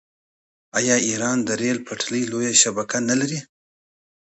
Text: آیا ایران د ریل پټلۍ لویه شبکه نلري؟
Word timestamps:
آیا 0.77 0.95
ایران 1.07 1.37
د 1.47 1.49
ریل 1.61 1.77
پټلۍ 1.87 2.23
لویه 2.31 2.53
شبکه 2.61 2.97
نلري؟ 3.09 3.39